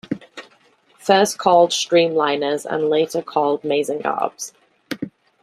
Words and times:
First 0.97 1.37
called 1.37 1.69
"Streamliners", 1.69 2.65
and 2.65 2.89
later 2.89 3.21
called 3.21 3.61
"Mazengarbs". 3.61 4.51